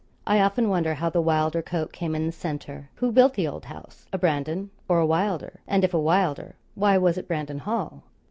[0.25, 3.65] I often wonder how the Wylder coat came in the centre; who built the old
[3.65, 8.01] house a Brandon or a Wylder; and if a Wylder, why was it Brandon Hall?